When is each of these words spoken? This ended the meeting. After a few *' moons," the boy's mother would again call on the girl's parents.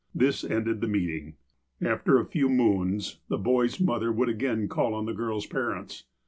This 0.15 0.43
ended 0.43 0.81
the 0.81 0.87
meeting. 0.87 1.35
After 1.79 2.17
a 2.17 2.25
few 2.25 2.49
*' 2.49 2.49
moons," 2.49 3.19
the 3.27 3.37
boy's 3.37 3.79
mother 3.79 4.11
would 4.11 4.29
again 4.29 4.67
call 4.67 4.95
on 4.95 5.05
the 5.05 5.13
girl's 5.13 5.45
parents. 5.45 6.05